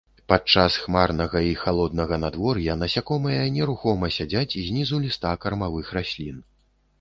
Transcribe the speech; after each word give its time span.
Падчас 0.31 0.75
хмарнага 0.83 1.41
і 1.47 1.51
халоднага 1.63 2.17
надвор'я 2.23 2.77
насякомыя 2.85 3.43
нерухома 3.59 4.11
сядзяць 4.17 4.59
знізу 4.71 5.01
ліста 5.05 5.35
кармавых 5.45 5.93
раслін. 6.01 6.43